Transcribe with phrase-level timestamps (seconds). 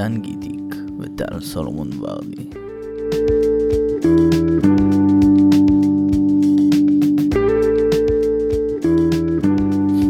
[0.00, 2.50] הקוד עם דן גידיק וטל סולומון ורדי.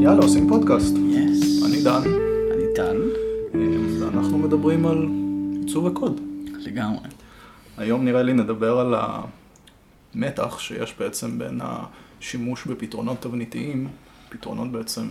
[0.03, 0.95] יאללה, עושים פודקאסט.
[1.09, 1.63] יס.
[1.65, 2.03] אני דן,
[2.55, 3.03] אני טל.
[3.55, 3.61] אה,
[4.01, 5.09] ואנחנו מדברים על
[5.61, 6.21] עיצוב הקוד.
[6.67, 7.09] לגמרי.
[7.77, 8.95] היום נראה לי נדבר על
[10.15, 13.89] המתח שיש בעצם בין השימוש בפתרונות תבניתיים,
[14.29, 15.09] פתרונות בעצם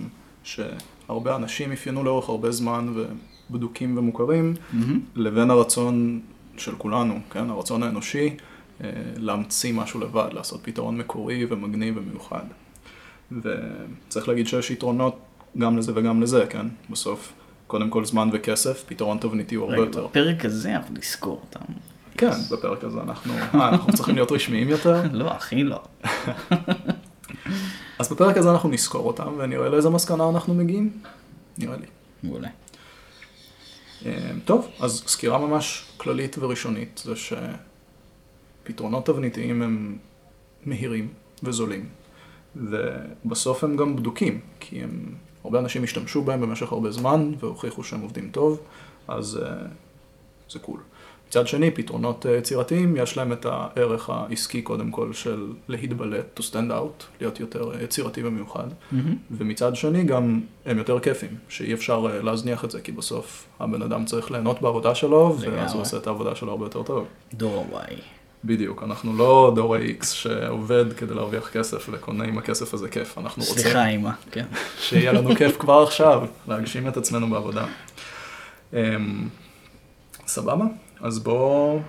[1.10, 2.94] שהרבה אנשים אפיינו לאורך הרבה זמן
[3.50, 4.54] ובדוקים ומוכרים,
[5.16, 6.20] לבין הרצון
[6.58, 8.38] של כולנו, כן, הרצון האנושי,
[8.84, 12.44] אה, להמציא משהו לבד, לעשות פתרון מקורי ומגניב ומיוחד.
[13.32, 15.20] וצריך להגיד שיש יתרונות
[15.58, 16.68] גם לזה וגם לזה, כן?
[16.90, 17.34] בסוף,
[17.68, 20.08] קודם כל זמן וכסף, פתרון תבניתי הוא הרבה רגע, יותר.
[20.08, 21.74] בפרק הזה אנחנו נזכור אותם.
[22.18, 25.02] כן, בפרק הזה אנחנו, אה, אנחנו צריכים להיות רשמיים יותר.
[25.14, 25.82] לא, הכי לא.
[28.00, 30.90] אז בפרק הזה אנחנו נזכור אותם ונראה לאיזה מסקנה אנחנו מגיעים,
[31.58, 31.86] נראה לי.
[32.24, 32.50] מעולה.
[34.06, 37.14] אה, טוב, אז סקירה ממש כללית וראשונית זה
[38.66, 39.98] שפתרונות תבניתיים הם
[40.66, 41.90] מהירים וזולים,
[42.56, 48.02] ובסוף הם גם בדוקים, כי הם, הרבה אנשים השתמשו בהם במשך הרבה זמן והוכיחו שהם
[48.02, 48.60] עובדים טוב,
[49.08, 49.66] אז אה,
[50.50, 50.80] זה קול.
[51.30, 56.44] מצד שני, פתרונות אה, יצירתיים, יש להם את הערך העסקי קודם כל של להתבלט, to
[56.44, 58.68] stand out, להיות יותר אה, יצירתי ומיוחד.
[59.32, 63.82] ומצד שני גם הם יותר כיפים, שאי אפשר אה, להזניח את זה, כי בסוף הבן
[63.82, 65.72] אדם צריך ליהנות בעבודה שלו, ואז לגמרי.
[65.74, 67.08] הוא עושה את העבודה שלו הרבה יותר טוב.
[67.34, 67.96] דור ה-Y.
[68.44, 73.44] בדיוק, אנחנו לא דור ה-X שעובד כדי להרוויח כסף וקונה עם הכסף הזה כיף, אנחנו
[73.44, 74.12] רוצים סליחה, אמא.
[74.32, 74.46] כן.
[74.80, 77.66] שיהיה לנו כיף כבר עכשיו, להגשים את עצמנו בעבודה.
[78.74, 79.28] אמ,
[80.28, 80.66] סבבה?
[81.02, 81.80] אז בואו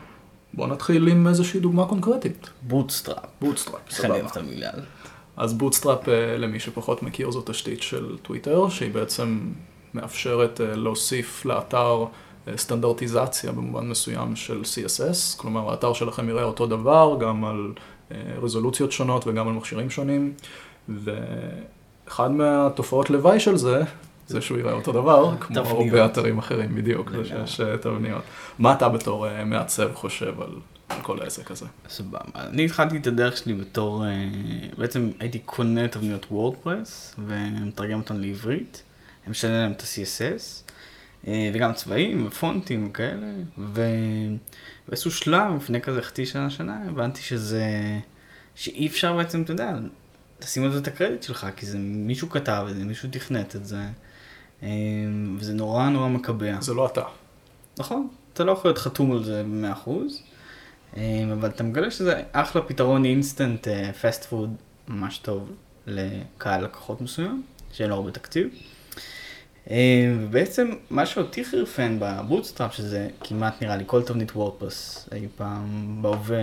[0.55, 2.51] בוא נתחיל עם איזושהי דוגמה קונקרטית.
[2.63, 3.25] בוטסטראפ.
[3.41, 4.47] בוטסטראפ, איך אני אוהב סבבה.
[5.37, 9.41] אז בוטסטראפ, אה, למי שפחות מכיר, זו תשתית של טוויטר, שהיא בעצם
[9.95, 12.05] מאפשרת אה, להוסיף לאתר
[12.49, 17.73] אה, סטנדרטיזציה במובן מסוים של CSS, כלומר האתר שלכם יראה אותו דבר, גם על
[18.43, 20.33] רזולוציות שונות וגם על מכשירים שונים,
[20.89, 23.83] ואחד מהתופעות לוואי של זה,
[24.31, 25.95] זה שהוא יראה אותו דבר, כמו תבניות.
[25.95, 27.25] הרבה אתרים אחרים, בדיוק, זה.
[27.25, 28.23] שיש אה, תבניות.
[28.59, 30.51] מה אתה בתור אה, מעצב חושב על
[30.91, 31.67] על כל העסק הזה?
[31.89, 32.19] סבבה.
[32.35, 34.11] אני התחלתי את הדרך שלי בתור, אה,
[34.79, 38.83] בעצם הייתי קונה תבניות וורדפרס ומתרגם אותן לעברית.
[39.25, 40.71] אני משנה להם את ה-CSS,
[41.55, 43.27] וגם צבעים ופונטים וכאלה,
[43.59, 47.67] ובאיזשהו שלב, לפני כזה חצי שנה, שנה, הבנתי שזה,
[48.55, 49.73] שאי אפשר בעצם, אתה יודע,
[50.43, 53.67] לשים על זה את הקרדיט שלך, כי זה מישהו כתב את זה, מישהו תכנת את
[53.67, 53.81] זה,
[55.39, 56.61] וזה נורא נורא מקבע.
[56.61, 57.03] זה לא אתה.
[57.79, 59.91] נכון, אתה לא יכול להיות חתום על זה ב-100%,
[60.97, 63.69] אה, אבל אתה מגלה שזה אחלה פתרון instant
[64.01, 64.55] fast food
[64.89, 65.53] ממש טוב
[65.87, 68.49] לקהל לקוחות מסוים, שאין לו הרבה תקציב.
[69.71, 75.99] אה, ובעצם מה שאותי חירפן בבוטסטראפ, שזה כמעט נראה לי כל תבנית וורדפרס אי פעם
[76.03, 76.43] בהווה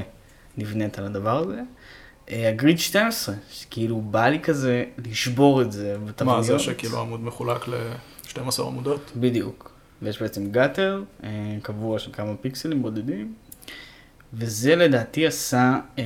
[0.57, 1.61] נבנית על הדבר הזה,
[2.27, 6.37] ה grid 12, שכאילו בא לי כזה לשבור את זה בתבניות.
[6.37, 9.11] מה, זה שכאילו עמוד מחולק ל-12 עמודות?
[9.15, 9.71] בדיוק.
[10.01, 11.29] ויש בעצם גאטר, אה,
[11.61, 13.33] קבוע של כמה פיקסלים בודדים,
[14.33, 16.03] וזה לדעתי עשה, אה,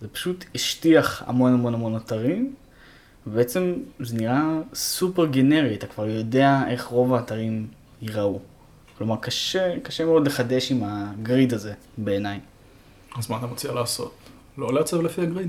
[0.00, 2.54] זה פשוט השטיח המון המון המון אתרים,
[3.26, 4.42] ובעצם זה נראה
[4.74, 7.66] סופר גנרי, אתה כבר יודע איך רוב האתרים
[8.02, 8.40] ייראו.
[8.98, 12.40] כלומר, קשה, קשה מאוד לחדש עם הגריד הזה, בעיניי.
[13.18, 14.23] אז מה אתה מציע לעשות?
[14.58, 15.48] לא לעצב לפי הגריד?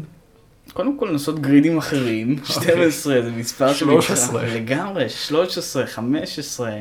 [0.74, 4.46] קודם כל לנסות גרידים אחרים, 12 זה מספר שנקרא- 13.
[4.56, 6.80] לגמרי, 13, 15,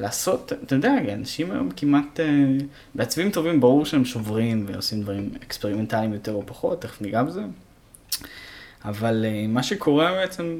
[0.00, 2.26] לעשות, אתה יודע, אנשים היום כמעט, אה,
[2.94, 7.42] מעצבים טובים ברור שהם שוברים ועושים דברים אקספרימנטליים יותר או פחות, תכף ניגע בזה,
[8.84, 10.56] אבל אה, מה שקורה בעצם,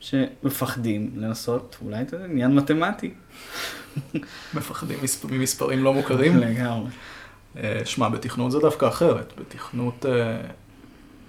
[0.00, 3.10] שמפחדים לנסות, אולי אתה יודע, עניין מתמטי.
[4.54, 6.36] מפחדים מספ- ממספרים לא מוכרים?
[6.36, 6.90] לגמרי.
[7.62, 9.32] אה, שמע, בתכנות זה דווקא אחרת.
[9.38, 10.40] בתכנות אה,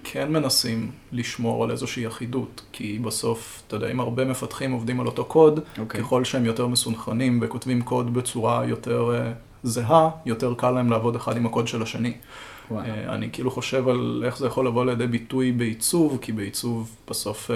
[0.04, 5.06] כן מנסים לשמור על איזושהי אחידות, כי בסוף, אתה יודע, אם הרבה מפתחים עובדים על
[5.06, 6.00] אותו קוד, אוקיי.
[6.00, 9.32] ככל שהם יותר מסונכרנים וכותבים קוד בצורה יותר אה,
[9.62, 12.12] זהה, יותר קל להם לעבוד אחד עם הקוד של השני.
[12.72, 17.50] אה, אני כאילו חושב על איך זה יכול לבוא לידי ביטוי בעיצוב, כי בעיצוב בסוף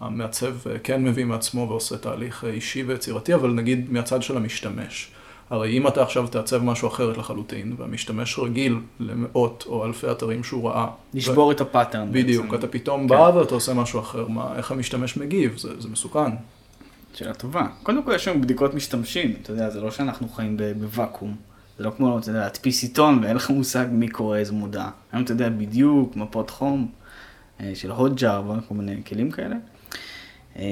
[0.00, 5.10] המעצב כן מביא מעצמו ועושה תהליך אישי ויצירתי, אבל נגיד מהצד של המשתמש.
[5.50, 10.68] הרי אם אתה עכשיו תעצב משהו אחרת לחלוטין, והמשתמש רגיל למאות או אלפי אתרים שהוא
[10.68, 12.12] ראה, לשבור את הפאטרן.
[12.12, 12.58] בדיוק, בעצם.
[12.58, 13.06] אתה פתאום כן.
[13.06, 16.30] בא ואתה עושה משהו אחר, מה, איך המשתמש מגיב, זה, זה מסוכן.
[17.14, 17.66] שאלה טובה.
[17.82, 21.36] קודם כל יש לנו בדיקות משתמשים, אתה יודע, זה לא שאנחנו חיים בוואקום.
[21.78, 24.90] זה לא כמו, אתה יודע, להדפיס עיתון ואין לך מושג מי קורא איזה מודעה.
[25.12, 26.88] היום אתה יודע בדיוק מפות חום
[27.60, 29.56] אה, של הוטג'אר וכל מיני כלים כאלה.
[30.56, 30.62] אה,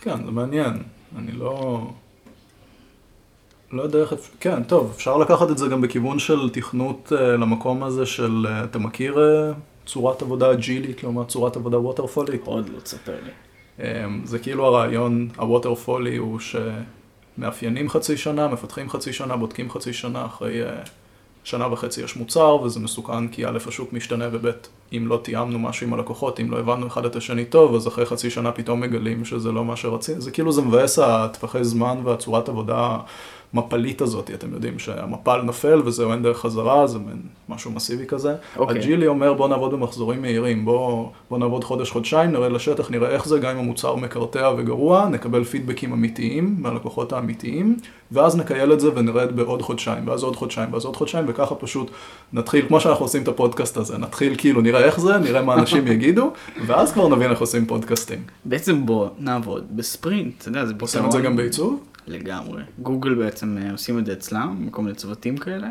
[0.00, 0.82] כן, זה מעניין.
[1.16, 1.86] אני לא...
[3.72, 4.14] לא יודע איך...
[4.40, 8.64] כן, טוב, אפשר לקחת את זה גם בכיוון של תכנות אה, למקום הזה של, אה,
[8.64, 9.52] אתה מכיר אה,
[9.86, 12.42] צורת עבודה אג'ילית לעומת צורת עבודה ווטרפולית?
[12.44, 13.30] עוד לא תספר לי.
[13.78, 16.38] אמ, זה כאילו הרעיון, הווטרפולי הוא
[17.38, 20.70] שמאפיינים חצי שנה, מפתחים חצי שנה, בודקים חצי שנה, אחרי אה,
[21.44, 24.50] שנה וחצי יש מוצר, וזה מסוכן כי א', השוק משתנה, וב',
[24.92, 28.06] אם לא תיאמנו משהו עם הלקוחות, אם לא הבנו אחד את השני טוב, אז אחרי
[28.06, 30.20] חצי שנה פתאום מגלים שזה לא מה שרצינו.
[30.20, 32.98] זה כאילו זה מבאס הטווחי זמן והצורת עבודה
[33.52, 38.34] המפלית הזאת, אתם יודעים שהמפל נופל וזהו, אין דרך חזרה, זה מין משהו מסיבי כזה.
[38.56, 38.78] אוקיי.
[38.78, 43.38] הג'ילי אומר בוא נעבוד במחזורים מהירים, בוא, בוא נעבוד חודש-חודשיים, נראה לשטח, נראה איך זה,
[43.38, 47.76] גם אם המוצר מקרטע וגרוע, נקבל פידבקים אמיתיים מהלקוחות האמיתיים,
[48.12, 51.90] ואז נקייל את זה ונרד בעוד חודשיים, ואז עוד חודשיים, ואז עוד חודשיים, וככה פשוט
[52.32, 55.86] נתחיל, כמו שאנחנו עושים את הפודקאסט הזה, נתחיל כאילו, נראה איך זה, נראה מה אנשים
[55.92, 56.32] יגידו,
[56.66, 58.18] ואז כבר נבין איך עושים פודקאסטים.
[58.44, 61.80] בעצם בוא נעבוד בספרינט, אתה יודע, זה עושים את זה גם בעיצוב?
[62.08, 62.62] לגמרי.
[62.78, 65.68] גוגל בעצם אה, עושים את זה אצלם, מכל מיני צוותים כאלה,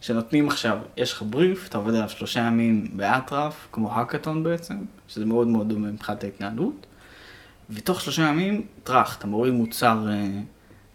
[0.00, 4.74] שנותנים עכשיו, יש לך בריף, אתה עובד עליו שלושה ימים באטרף, כמו האקתון בעצם,
[5.08, 6.86] שזה מאוד מאוד דומה מבחינת ההתנהלות,
[7.70, 10.40] ותוך שלושה ימים, טראח, אתה מוריד מוצר אה,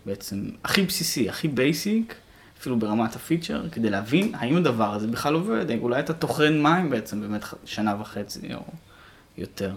[0.06, 2.16] בעצם הכי בסיסי, הכי basic,
[2.60, 7.22] אפילו ברמת הפיצ'ר, כדי להבין האם הדבר הזה בכלל עובד, אולי אתה טוחן מים בעצם
[7.22, 8.64] באמת שנה וחצי או
[9.38, 9.72] יותר.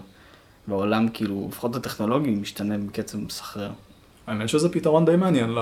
[0.67, 3.71] והעולם כאילו, לפחות הטכנולוגי, משתנה בקצב מסחרר.
[4.29, 5.55] האמת שזה פתרון די מעניין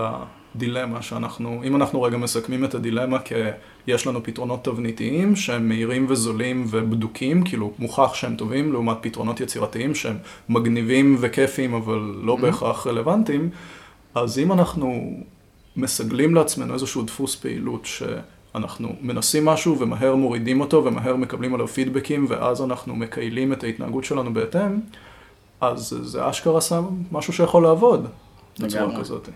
[0.55, 3.35] לדילמה שאנחנו, אם אנחנו רגע מסכמים את הדילמה כי
[3.87, 9.95] יש לנו פתרונות תבניתיים שהם מהירים וזולים ובדוקים, כאילו מוכח שהם טובים, לעומת פתרונות יצירתיים
[9.95, 10.17] שהם
[10.49, 13.49] מגניבים וכיפיים אבל לא בהכרח רלוונטיים,
[14.15, 15.11] אז אם אנחנו
[15.75, 22.25] מסגלים לעצמנו איזשהו דפוס פעילות שאנחנו מנסים משהו ומהר מורידים אותו ומהר מקבלים עליו פידבקים
[22.29, 24.79] ואז אנחנו מקיילים את ההתנהגות שלנו בהתאם,
[25.61, 28.07] אז זה אשכרה שם משהו שיכול לעבוד
[28.59, 28.99] בצורה.
[28.99, 29.29] כזאת.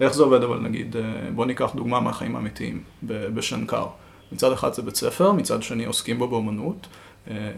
[0.00, 1.02] איך זה עובד אבל נגיד, אה,
[1.34, 3.86] בוא ניקח דוגמה מהחיים האמיתיים בשנקר.
[4.32, 6.86] מצד אחד זה בית ספר, מצד שני עוסקים בו באמנות.
[7.30, 7.50] אה,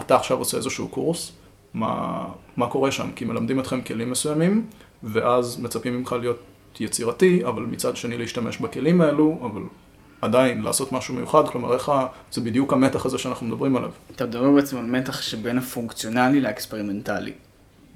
[0.00, 1.32] אתה עכשיו עושה איזשהו קורס,
[1.74, 2.24] מה,
[2.56, 3.10] מה קורה שם?
[3.16, 4.66] כי מלמדים אתכם כלים מסוימים,
[5.02, 6.38] ואז מצפים ממך להיות
[6.80, 9.62] יצירתי, אבל מצד שני להשתמש בכלים האלו, אבל
[10.20, 11.92] עדיין לעשות משהו מיוחד, כלומר איך.
[12.32, 13.90] זה בדיוק המתח הזה שאנחנו מדברים עליו.
[14.16, 17.32] אתה מדבר בעצם על מתח שבין הפונקציונלי לאקספרימנטלי.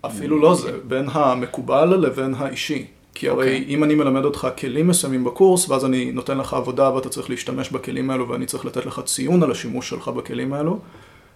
[0.07, 2.87] אפילו לא זה, בין המקובל לבין האישי.
[3.15, 3.65] כי הרי אוקיי.
[3.69, 7.71] אם אני מלמד אותך כלים מסוימים בקורס, ואז אני נותן לך עבודה ואתה צריך להשתמש
[7.71, 10.79] בכלים האלו, ואני צריך לתת לך ציון על השימוש שלך בכלים האלו,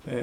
[0.08, 0.14] אה,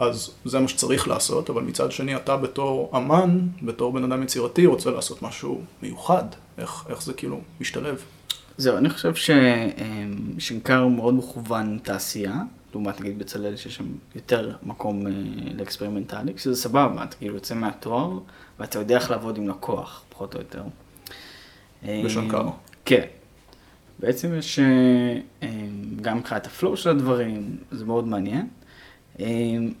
[0.00, 4.66] אז זה מה שצריך לעשות, אבל מצד שני אתה בתור אמן, בתור בן אדם יצירתי,
[4.66, 6.24] רוצה לעשות משהו מיוחד.
[6.58, 8.02] איך, איך זה כאילו משתלב?
[8.56, 12.42] זהו, אני חושב ששנקר הוא מאוד מכוון תעשייה,
[12.72, 15.12] לעומת נגיד בצלאל שיש שם יותר מקום אה,
[15.54, 18.18] לאקספרימנטלי, שזה סבבה, אתה כאילו יוצא מהתואר
[18.58, 20.62] ואתה יודע איך לעבוד עם לקוח, פחות או יותר.
[22.04, 22.48] בשנקר.
[22.84, 23.04] כן.
[23.98, 24.64] בעצם יש אה,
[25.42, 25.48] אה,
[26.02, 28.48] גם מבחינת ה flow של הדברים, זה מאוד מעניין.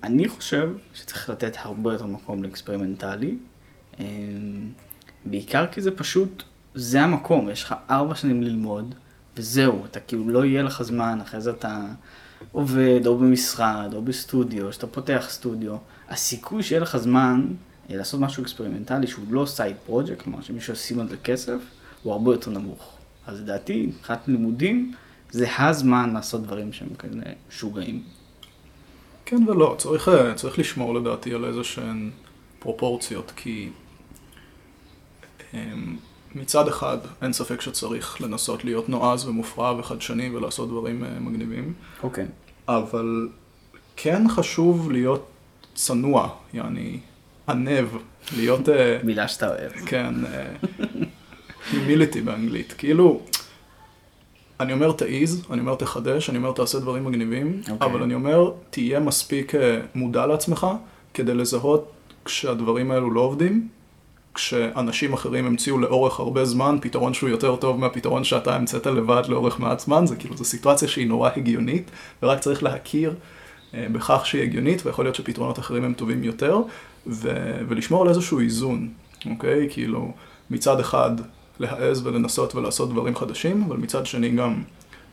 [0.02, 3.36] אני חושב שצריך לתת הרבה יותר מקום לאקספרימנטלי,
[5.24, 6.42] בעיקר כי זה פשוט,
[6.74, 8.94] זה המקום, יש לך ארבע שנים ללמוד,
[9.36, 11.86] וזהו, אתה כאילו לא יהיה לך זמן, אחרי זה אתה
[12.52, 15.76] עובד או במשרד או בסטודיו, שאתה פותח סטודיו,
[16.08, 17.46] הסיכוי שיהיה לך זמן
[17.90, 21.58] אה, לעשות משהו אקספרימנטלי שהוא לא side project, כלומר שמישהו ישים על זה כסף,
[22.02, 22.96] הוא הרבה יותר נמוך.
[23.26, 24.94] אז לדעתי, מבחינת לימודים,
[25.30, 28.02] זה הזמן לעשות דברים שהם כאלה משוגעים.
[29.24, 32.10] כן ולא, צריך, אה, צריך לשמור לדעתי על איזה שהן
[32.58, 33.70] פרופורציות, כי
[35.54, 35.96] אמ,
[36.34, 41.72] מצד אחד אין ספק שצריך לנסות להיות נועז ומופרע וחדשני ולעשות דברים אה, מגניבים,
[42.02, 42.26] אוקיי.
[42.68, 43.28] אבל
[43.96, 45.30] כן חשוב להיות
[45.74, 46.98] צנוע, יעני
[47.48, 47.86] ענב,
[48.36, 49.72] להיות, אה, מילה שאתה אוהב.
[49.86, 50.14] כן,
[51.72, 53.20] הומיליטי באנגלית, כאילו,
[54.60, 57.88] אני אומר תעיז, אני אומר תחדש, אני אומר תעשה דברים מגניבים, אוקיי.
[57.88, 60.66] אבל אני אומר תהיה מספיק אה, מודע לעצמך
[61.14, 61.92] כדי לזהות
[62.24, 63.68] כשהדברים האלו לא עובדים,
[64.34, 69.60] כשאנשים אחרים המציאו לאורך הרבה זמן פתרון שהוא יותר טוב מהפתרון שאתה המצאת לבד לאורך
[69.60, 71.90] מעט זמן, זה כאילו, זו סיטואציה שהיא נורא הגיונית,
[72.22, 73.14] ורק צריך להכיר
[73.74, 76.58] אה, בכך שהיא הגיונית, ויכול להיות שפתרונות אחרים הם טובים יותר,
[77.06, 78.88] ו- ולשמור על איזשהו איזון,
[79.30, 79.68] אוקיי?
[79.70, 80.12] כאילו,
[80.50, 81.10] מצד אחד
[81.60, 84.62] להעז ולנסות ולעשות דברים חדשים, אבל מצד שני גם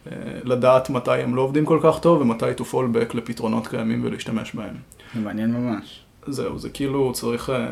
[0.08, 0.12] אה,
[0.44, 4.56] לדעת מתי הם לא עובדים כל כך טוב, ומתי to fall back לפתרונות קיימים ולהשתמש
[4.56, 4.76] בהם.
[5.16, 6.00] זה מעניין ממש.
[6.28, 7.68] זהו, זה כאילו צריך אה,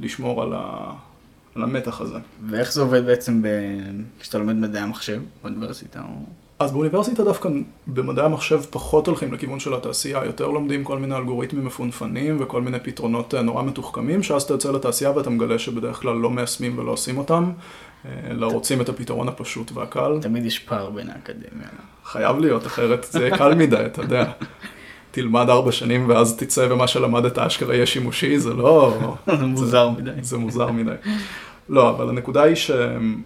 [0.00, 0.92] לשמור על, ה...
[1.54, 2.18] על המתח הזה.
[2.46, 3.46] ואיך זה עובד בעצם ב...
[4.20, 6.00] כשאתה לומד מדעי המחשב באוניברסיטה?
[6.00, 6.24] או...
[6.58, 7.48] אז באוניברסיטה דווקא
[7.86, 12.80] במדעי המחשב פחות הולכים לכיוון של התעשייה, יותר לומדים כל מיני אלגוריתמים מפונפנים וכל מיני
[12.80, 16.90] פתרונות אה, נורא מתוחכמים, שאז אתה יוצא לתעשייה ואתה מגלה שבדרך כלל לא מיישמים ולא
[16.90, 17.52] עושים אותם,
[18.30, 20.18] אלא רוצים את הפתרון הפשוט והקל.
[20.22, 21.68] תמיד יש פער בין האקדמיה.
[22.04, 24.32] חייב להיות, אחרת זה קל מדי, אתה יודע.
[25.14, 28.94] תלמד ארבע שנים ואז תצא ומה שלמדת אשכרה יהיה שימושי, זה לא...
[29.40, 30.10] זה מוזר מדי.
[30.22, 30.94] זה מוזר מדי.
[31.68, 33.24] לא, אבל הנקודה היא שנראה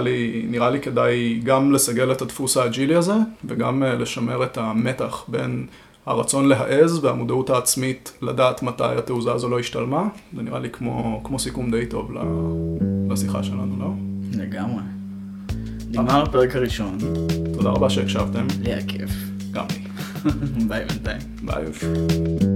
[0.00, 5.24] לי, נראה לי כדאי גם לסגל את הדפוס האג'ילי הזה, וגם אה, לשמר את המתח
[5.28, 5.66] בין
[6.06, 10.08] הרצון להעז והמודעות העצמית לדעת מתי התעוזה הזו לא השתלמה.
[10.36, 12.12] זה נראה לי כמו, כמו סיכום די טוב
[13.10, 13.90] לשיחה שלנו, לא?
[14.42, 14.82] לגמרי.
[15.88, 16.98] נגמר הפרק הראשון.
[17.54, 18.46] תודה רבה שהקשבתם.
[18.62, 19.10] לי היה כיף.
[19.52, 19.89] גם לי.
[20.68, 21.18] Bye, Bye.
[21.42, 22.49] Bye.